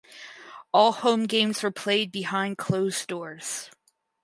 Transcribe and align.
All 0.73 0.93
home 0.93 1.27
games 1.27 1.61
were 1.61 1.69
played 1.69 2.11
behind 2.11 2.57
closed 2.57 3.05
doors. 3.07 3.69